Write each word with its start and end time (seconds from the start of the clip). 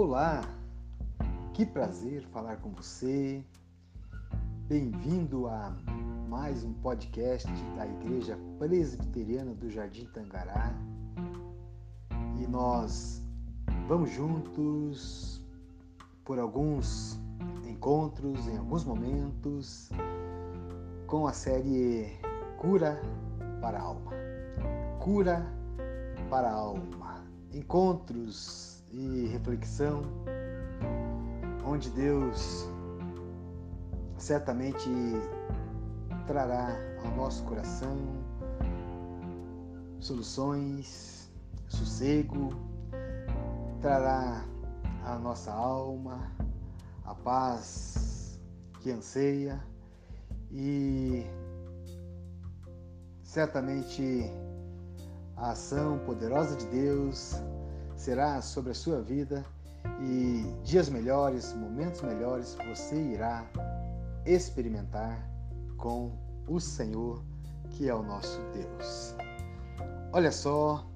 Olá, 0.00 0.42
que 1.52 1.66
prazer 1.66 2.22
falar 2.28 2.58
com 2.58 2.70
você. 2.70 3.44
Bem-vindo 4.68 5.48
a 5.48 5.74
mais 6.28 6.62
um 6.62 6.72
podcast 6.74 7.48
da 7.76 7.84
Igreja 7.84 8.38
Presbiteriana 8.60 9.54
do 9.54 9.68
Jardim 9.68 10.06
Tangará. 10.14 10.72
E 12.40 12.46
nós 12.46 13.20
vamos 13.88 14.12
juntos 14.12 15.44
por 16.24 16.38
alguns 16.38 17.18
encontros, 17.68 18.46
em 18.46 18.56
alguns 18.56 18.84
momentos, 18.84 19.90
com 21.08 21.26
a 21.26 21.32
série 21.32 22.20
Cura 22.56 23.02
para 23.60 23.80
a 23.80 23.82
Alma. 23.82 24.12
Cura 25.00 25.44
para 26.30 26.48
a 26.48 26.54
Alma. 26.54 27.26
Encontros 27.52 28.77
e 28.90 29.26
reflexão 29.26 30.02
onde 31.64 31.90
Deus 31.90 32.66
certamente 34.16 34.88
trará 36.26 36.76
ao 37.04 37.16
nosso 37.16 37.44
coração 37.44 37.96
soluções, 40.00 41.30
sossego, 41.68 42.50
trará 43.80 44.44
à 45.04 45.18
nossa 45.18 45.52
alma 45.52 46.32
a 47.04 47.14
paz 47.14 48.40
que 48.80 48.90
anseia 48.90 49.62
e 50.50 51.26
certamente 53.22 54.30
a 55.36 55.50
ação 55.50 55.98
poderosa 56.00 56.56
de 56.56 56.66
Deus 56.66 57.34
será 57.98 58.40
sobre 58.40 58.70
a 58.70 58.74
sua 58.74 59.02
vida 59.02 59.44
e 60.00 60.46
dias 60.62 60.88
melhores, 60.88 61.52
momentos 61.52 62.00
melhores 62.00 62.56
você 62.68 62.94
irá 62.96 63.44
experimentar 64.24 65.28
com 65.76 66.12
o 66.46 66.60
Senhor, 66.60 67.20
que 67.70 67.88
é 67.88 67.94
o 67.94 68.02
nosso 68.02 68.40
Deus. 68.52 69.16
Olha 70.12 70.30
só, 70.30 70.86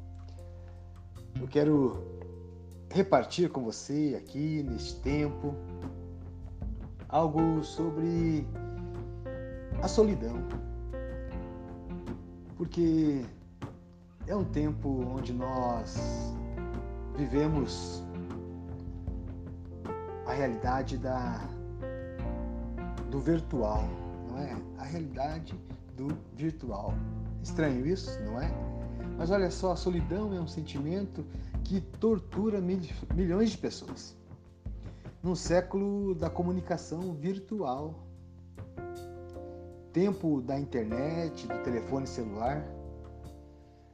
eu 1.41 1.49
quero 1.49 2.07
repartir 2.89 3.51
com 3.51 3.65
você 3.65 4.15
aqui 4.17 4.63
neste 4.63 5.01
tempo 5.01 5.57
algo 7.09 7.65
sobre 7.65 8.47
a 9.83 9.89
solidão. 9.89 10.37
Porque 12.57 13.25
é 14.29 14.37
um 14.37 14.45
tempo 14.45 15.05
onde 15.05 15.33
nós 15.33 16.33
vivemos 17.23 18.03
a 20.27 20.33
realidade 20.33 20.99
da, 20.99 21.49
do 23.11 23.21
virtual, 23.21 23.85
não 24.29 24.39
é? 24.39 24.57
A 24.79 24.85
realidade 24.85 25.55
do 25.97 26.09
virtual. 26.35 26.95
Estranho 27.41 27.87
isso, 27.87 28.21
não 28.25 28.41
é? 28.41 28.51
Mas 29.17 29.31
olha 29.31 29.53
só, 29.53 29.73
a 29.73 29.77
solidão 29.77 30.35
é 30.35 30.41
um 30.41 30.49
sentimento 30.49 31.25
que 31.63 31.81
tortura 31.81 32.61
milhões 33.15 33.51
de 33.51 33.59
pessoas. 33.59 34.17
No 35.23 35.37
século 35.37 36.17
da 36.17 36.29
comunicação 36.29 37.15
virtual, 37.15 37.95
tempo 39.93 40.41
da 40.41 40.59
internet, 40.59 41.47
do 41.47 41.63
telefone 41.63 42.07
celular, 42.07 42.65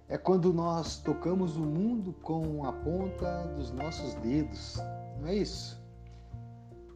é 0.08 0.16
quando 0.16 0.54
nós 0.54 0.98
tocamos 0.98 1.56
o 1.56 1.60
mundo 1.60 2.14
com 2.22 2.64
a 2.64 2.72
ponta 2.72 3.46
dos 3.48 3.70
nossos 3.70 4.14
dedos, 4.14 4.78
não 5.20 5.28
é 5.28 5.36
isso? 5.36 5.78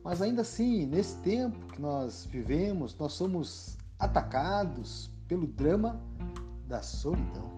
Mas 0.02 0.22
ainda 0.22 0.40
assim, 0.40 0.86
nesse 0.86 1.16
tempo 1.18 1.58
que 1.66 1.80
nós 1.80 2.24
vivemos, 2.24 2.96
nós 2.98 3.12
somos 3.12 3.76
atacados 3.98 5.10
pelo 5.28 5.46
drama 5.46 6.00
da 6.66 6.82
solidão. 6.82 7.50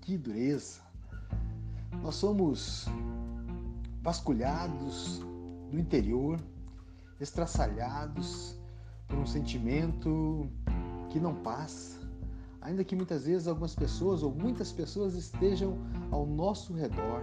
Que 0.00 0.18
dureza! 0.18 0.80
Nós 2.02 2.16
somos 2.16 2.86
vasculhados 4.02 5.20
no 5.70 5.78
interior, 5.78 6.40
estraçalhados 7.20 8.58
por 9.06 9.16
um 9.18 9.26
sentimento 9.26 10.50
que 11.08 11.20
não 11.20 11.34
passa 11.36 11.97
ainda 12.60 12.84
que 12.84 12.96
muitas 12.96 13.24
vezes 13.26 13.46
algumas 13.46 13.74
pessoas 13.74 14.22
ou 14.22 14.32
muitas 14.32 14.72
pessoas 14.72 15.14
estejam 15.14 15.78
ao 16.10 16.26
nosso 16.26 16.72
redor. 16.72 17.22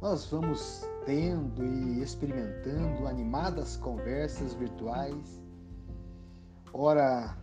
Nós 0.00 0.26
vamos 0.26 0.86
tendo 1.04 1.64
e 1.64 2.02
experimentando 2.02 3.06
animadas 3.06 3.76
conversas 3.76 4.54
virtuais, 4.54 5.42
ora 6.72 7.36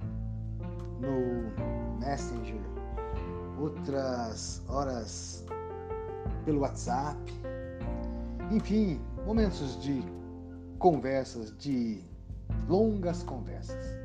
no 1.00 2.00
Messenger, 2.00 2.62
outras 3.60 4.64
horas 4.70 5.46
pelo 6.46 6.62
WhatsApp, 6.62 7.18
enfim, 8.52 9.02
momentos 9.26 9.82
de 9.82 10.04
conversas, 10.78 11.56
de 11.58 12.02
longas 12.68 13.24
conversas 13.24 14.05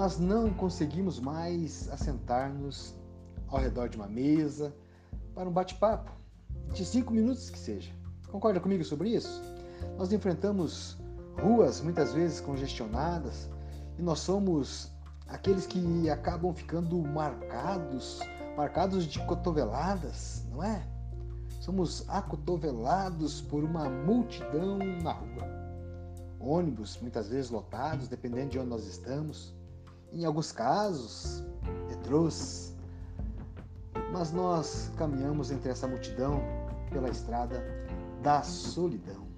mas 0.00 0.18
não 0.18 0.50
conseguimos 0.54 1.20
mais 1.20 1.86
assentar-nos 1.90 2.94
ao 3.48 3.58
redor 3.58 3.90
de 3.90 3.98
uma 3.98 4.06
mesa 4.06 4.74
para 5.34 5.46
um 5.46 5.52
bate-papo, 5.52 6.10
de 6.72 6.86
cinco 6.86 7.12
minutos 7.12 7.50
que 7.50 7.58
seja. 7.58 7.92
Concorda 8.28 8.60
comigo 8.60 8.82
sobre 8.82 9.10
isso? 9.10 9.42
Nós 9.98 10.10
enfrentamos 10.10 10.96
ruas 11.42 11.82
muitas 11.82 12.14
vezes 12.14 12.40
congestionadas 12.40 13.50
e 13.98 14.02
nós 14.02 14.20
somos 14.20 14.90
aqueles 15.28 15.66
que 15.66 16.08
acabam 16.08 16.54
ficando 16.54 16.96
marcados, 17.02 18.20
marcados 18.56 19.04
de 19.04 19.22
cotoveladas, 19.26 20.46
não 20.50 20.64
é? 20.64 20.82
Somos 21.60 22.08
acotovelados 22.08 23.42
por 23.42 23.62
uma 23.62 23.86
multidão 23.90 24.78
na 25.02 25.12
rua. 25.12 25.46
Ônibus 26.40 26.98
muitas 27.02 27.28
vezes 27.28 27.50
lotados, 27.50 28.08
dependendo 28.08 28.52
de 28.52 28.58
onde 28.58 28.70
nós 28.70 28.86
estamos 28.86 29.59
em 30.12 30.24
alguns 30.24 30.52
casos, 30.52 31.44
metrôs, 31.88 32.74
mas 34.12 34.32
nós 34.32 34.90
caminhamos 34.96 35.50
entre 35.50 35.70
essa 35.70 35.86
multidão 35.86 36.42
pela 36.90 37.08
estrada 37.08 37.62
da 38.22 38.42
solidão. 38.42 39.28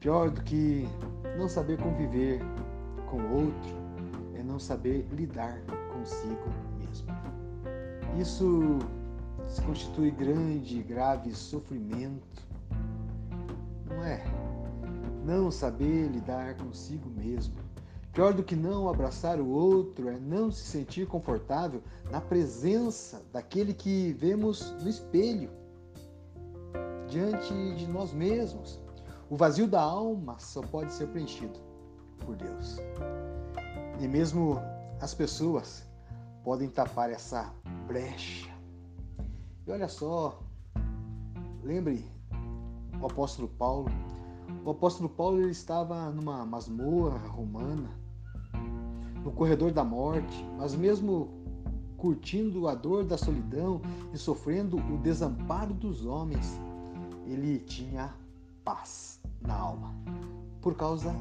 Pior 0.00 0.30
do 0.30 0.42
que 0.42 0.88
não 1.38 1.48
saber 1.48 1.78
conviver 1.78 2.40
com 3.10 3.18
o 3.18 3.44
outro 3.44 3.76
é 4.34 4.42
não 4.42 4.58
saber 4.58 5.06
lidar 5.12 5.60
consigo 5.92 6.48
mesmo. 6.78 7.08
Isso 8.18 8.78
se 9.46 9.60
constitui 9.62 10.10
grande 10.10 10.78
e 10.78 10.82
grave 10.82 11.34
sofrimento, 11.34 12.46
não 13.88 14.02
é? 14.02 14.24
Não 15.24 15.50
saber 15.50 16.08
lidar 16.08 16.56
consigo 16.56 17.10
mesmo 17.10 17.65
Pior 18.16 18.32
do 18.32 18.42
que 18.42 18.56
não 18.56 18.88
abraçar 18.88 19.38
o 19.38 19.46
outro 19.46 20.08
é 20.08 20.18
não 20.18 20.50
se 20.50 20.64
sentir 20.64 21.06
confortável 21.06 21.82
na 22.10 22.18
presença 22.18 23.22
daquele 23.30 23.74
que 23.74 24.14
vemos 24.14 24.70
no 24.80 24.88
espelho, 24.88 25.50
diante 27.10 27.52
de 27.74 27.86
nós 27.86 28.14
mesmos. 28.14 28.80
O 29.28 29.36
vazio 29.36 29.68
da 29.68 29.82
alma 29.82 30.38
só 30.38 30.62
pode 30.62 30.94
ser 30.94 31.08
preenchido 31.08 31.60
por 32.24 32.36
Deus. 32.36 32.78
E 34.00 34.08
mesmo 34.08 34.62
as 34.98 35.12
pessoas 35.12 35.84
podem 36.42 36.70
tapar 36.70 37.10
essa 37.10 37.52
brecha. 37.86 38.50
E 39.66 39.70
olha 39.70 39.88
só, 39.88 40.40
lembre 41.62 42.02
o 42.98 43.04
apóstolo 43.04 43.46
Paulo. 43.46 43.90
O 44.64 44.70
apóstolo 44.70 45.10
Paulo 45.10 45.38
ele 45.38 45.50
estava 45.50 46.08
numa 46.10 46.46
masmorra 46.46 47.18
romana 47.28 48.05
no 49.26 49.32
corredor 49.32 49.72
da 49.72 49.82
morte, 49.82 50.48
mas 50.56 50.76
mesmo 50.76 51.28
curtindo 51.96 52.68
a 52.68 52.76
dor 52.76 53.04
da 53.04 53.18
solidão 53.18 53.82
e 54.14 54.16
sofrendo 54.16 54.76
o 54.76 54.98
desamparo 54.98 55.74
dos 55.74 56.06
homens, 56.06 56.60
ele 57.26 57.58
tinha 57.58 58.14
paz 58.64 59.20
na 59.40 59.54
alma, 59.54 59.92
por 60.60 60.76
causa 60.76 61.12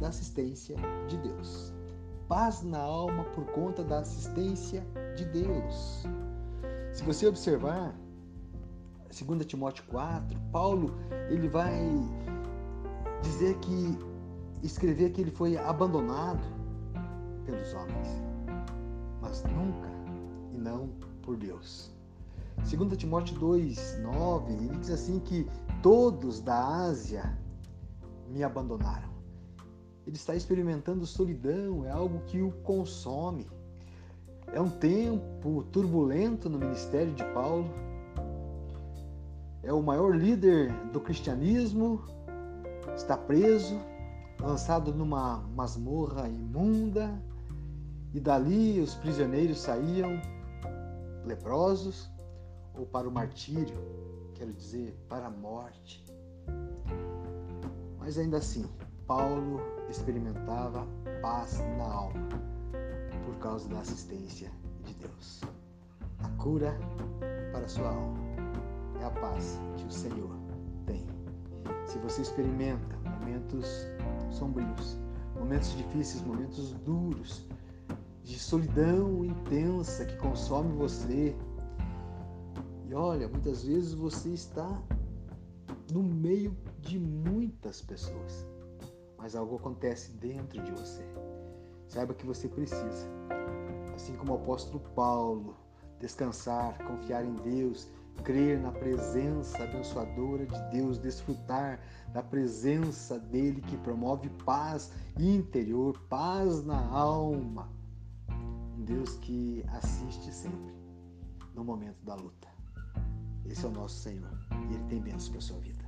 da 0.00 0.08
assistência 0.08 0.74
de 1.06 1.18
Deus. 1.18 1.70
Paz 2.26 2.62
na 2.62 2.78
alma 2.78 3.24
por 3.34 3.44
conta 3.52 3.84
da 3.84 3.98
assistência 3.98 4.82
de 5.14 5.26
Deus. 5.26 6.04
Se 6.94 7.04
você 7.04 7.26
observar 7.26 7.94
2 9.10 9.44
Timóteo 9.44 9.84
4, 9.88 10.40
Paulo 10.50 10.94
ele 11.28 11.48
vai 11.48 11.78
dizer 13.22 13.54
que 13.58 13.98
escrever 14.62 15.12
que 15.12 15.20
ele 15.20 15.30
foi 15.30 15.58
abandonado 15.58 16.63
pelos 17.44 17.72
homens, 17.74 18.22
mas 19.20 19.42
nunca 19.44 19.88
e 20.52 20.58
não 20.58 20.88
por 21.22 21.36
Deus. 21.36 21.92
2 22.58 22.96
Timóteo 22.96 23.38
2, 23.38 24.00
9, 24.02 24.52
ele 24.52 24.78
diz 24.78 24.90
assim 24.90 25.18
que 25.18 25.46
todos 25.82 26.40
da 26.40 26.58
Ásia 26.58 27.36
me 28.28 28.42
abandonaram. 28.42 29.08
Ele 30.06 30.16
está 30.16 30.34
experimentando 30.34 31.06
solidão, 31.06 31.84
é 31.84 31.90
algo 31.90 32.20
que 32.26 32.40
o 32.40 32.52
consome. 32.62 33.48
É 34.52 34.60
um 34.60 34.68
tempo 34.68 35.64
turbulento 35.72 36.48
no 36.48 36.58
ministério 36.58 37.12
de 37.14 37.24
Paulo. 37.32 37.68
É 39.62 39.72
o 39.72 39.82
maior 39.82 40.14
líder 40.14 40.72
do 40.92 41.00
cristianismo, 41.00 42.02
está 42.94 43.16
preso, 43.16 43.80
lançado 44.38 44.92
numa 44.92 45.38
masmorra 45.54 46.28
imunda, 46.28 47.20
e 48.14 48.20
dali 48.20 48.80
os 48.80 48.94
prisioneiros 48.94 49.60
saíam 49.60 50.22
leprosos 51.26 52.08
ou 52.72 52.86
para 52.86 53.08
o 53.08 53.10
martírio, 53.10 53.76
quero 54.34 54.52
dizer, 54.52 54.96
para 55.08 55.26
a 55.26 55.30
morte. 55.30 56.04
Mas 57.98 58.16
ainda 58.16 58.36
assim, 58.36 58.64
Paulo 59.06 59.60
experimentava 59.90 60.86
paz 61.20 61.58
na 61.76 61.84
alma 61.84 62.28
por 63.26 63.34
causa 63.38 63.68
da 63.68 63.80
assistência 63.80 64.50
de 64.84 64.94
Deus. 64.94 65.40
A 66.20 66.28
cura 66.40 66.72
para 67.52 67.64
a 67.64 67.68
sua 67.68 67.88
alma 67.88 68.18
é 69.00 69.04
a 69.04 69.10
paz 69.10 69.58
que 69.76 69.84
o 69.86 69.90
Senhor 69.90 70.30
tem. 70.86 71.04
Se 71.86 71.98
você 71.98 72.22
experimenta 72.22 72.96
momentos 73.18 73.86
sombrios, 74.30 74.98
momentos 75.36 75.76
difíceis, 75.76 76.22
momentos 76.22 76.72
duros, 76.84 77.48
de 78.24 78.38
solidão 78.38 79.24
intensa 79.24 80.04
que 80.04 80.16
consome 80.16 80.72
você, 80.74 81.36
e 82.88 82.94
olha, 82.94 83.28
muitas 83.28 83.64
vezes 83.64 83.94
você 83.94 84.30
está 84.30 84.82
no 85.92 86.02
meio 86.02 86.56
de 86.80 86.98
muitas 86.98 87.80
pessoas 87.80 88.46
mas 89.24 89.34
algo 89.34 89.56
acontece 89.56 90.12
dentro 90.18 90.62
de 90.62 90.70
você. 90.72 91.02
Saiba 91.88 92.12
que 92.12 92.26
você 92.26 92.46
precisa, 92.46 93.08
assim 93.94 94.14
como 94.16 94.34
o 94.34 94.36
apóstolo 94.36 94.80
Paulo, 94.94 95.56
descansar, 95.98 96.76
confiar 96.84 97.24
em 97.24 97.32
Deus, 97.36 97.88
crer 98.22 98.60
na 98.60 98.70
presença 98.70 99.64
abençoadora 99.64 100.44
de 100.44 100.60
Deus, 100.72 100.98
desfrutar 100.98 101.80
da 102.12 102.22
presença 102.22 103.18
dele 103.18 103.62
que 103.62 103.78
promove 103.78 104.28
paz 104.44 104.92
interior, 105.18 105.98
paz 106.10 106.62
na 106.62 106.86
alma. 106.90 107.72
Deus 108.84 109.16
que 109.16 109.64
assiste 109.68 110.32
sempre 110.32 110.74
no 111.54 111.64
momento 111.64 112.04
da 112.04 112.14
luta. 112.14 112.48
Esse 113.46 113.64
é 113.64 113.68
o 113.68 113.72
nosso 113.72 113.96
Senhor 113.96 114.30
e 114.68 114.74
Ele 114.74 114.84
tem 114.88 115.00
bênçãos 115.00 115.28
para 115.28 115.38
a 115.38 115.42
sua 115.42 115.58
vida. 115.58 115.84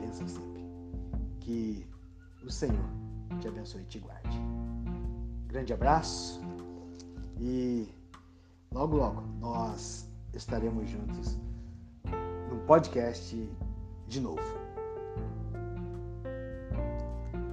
Bênção 0.00 0.26
sempre. 0.26 0.64
Que 1.40 1.86
o 2.44 2.50
Senhor 2.50 2.88
te 3.40 3.48
abençoe 3.48 3.82
e 3.82 3.84
te 3.84 3.98
guarde. 4.00 4.38
Grande 5.46 5.72
abraço 5.72 6.40
e 7.38 7.88
logo, 8.72 8.96
logo 8.96 9.20
nós 9.38 10.08
estaremos 10.32 10.88
juntos 10.88 11.38
no 12.50 12.58
podcast 12.66 13.48
de 14.08 14.20
novo. 14.20 14.42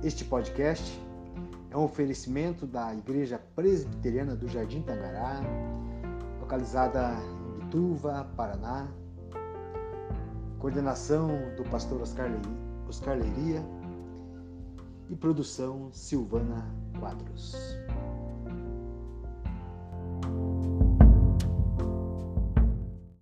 Este 0.03 0.25
podcast 0.25 0.99
é 1.71 1.77
um 1.77 1.85
oferecimento 1.85 2.67
da 2.67 2.93
Igreja 2.93 3.39
Presbiteriana 3.55 4.35
do 4.35 4.47
Jardim 4.47 4.81
Tangará, 4.81 5.39
localizada 6.39 7.13
em 7.13 7.59
Bituva, 7.59 8.29
Paraná. 8.35 8.87
Coordenação 10.59 11.29
do 11.55 11.63
pastor 11.71 12.01
Oscar, 12.01 12.29
Oscar 12.87 13.17
Leiria 13.17 13.63
e 15.09 15.15
produção 15.15 15.89
Silvana 15.91 16.67
Quadros. 16.99 17.80